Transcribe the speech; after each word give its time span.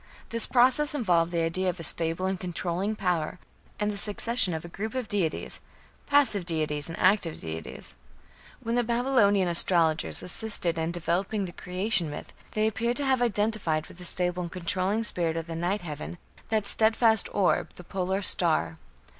This 0.29 0.47
process 0.47 0.95
involved 0.95 1.31
the 1.31 1.43
idea 1.43 1.69
of 1.69 1.79
a 1.79 1.83
stable 1.83 2.25
and 2.25 2.39
controlling 2.39 2.95
power, 2.95 3.37
and 3.79 3.91
the 3.91 3.99
succession 3.99 4.51
of 4.55 4.65
a 4.65 4.67
group 4.67 4.95
of 4.95 5.07
deities 5.07 5.59
passive 6.07 6.43
deities 6.43 6.89
and 6.89 6.97
active 6.97 7.39
deities. 7.39 7.93
When 8.61 8.73
the 8.73 8.83
Babylonian 8.83 9.47
astrologers 9.47 10.23
assisted 10.23 10.79
in 10.79 10.91
developing 10.91 11.45
the 11.45 11.51
Creation 11.51 12.09
myth, 12.09 12.33
they 12.53 12.65
appear 12.65 12.95
to 12.95 13.05
have 13.05 13.21
identified 13.21 13.85
with 13.85 13.99
the 13.99 14.03
stable 14.05 14.41
and 14.41 14.51
controlling 14.51 15.03
spirit 15.03 15.37
of 15.37 15.45
the 15.45 15.55
night 15.55 15.81
heaven 15.81 16.17
that 16.49 16.65
steadfast 16.65 17.29
orb 17.31 17.69
the 17.75 17.83
Polar 17.83 18.23
Star. 18.23 18.79